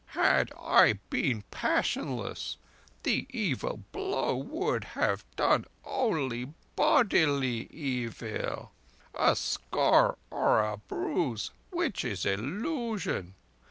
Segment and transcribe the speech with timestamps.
[0.17, 2.57] "Had I been passionless,
[3.03, 13.35] the evil blow would have done only bodily evil—a scar, or a bruise—which is illusion.